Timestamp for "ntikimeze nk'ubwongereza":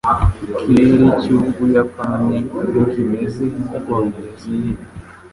2.69-4.49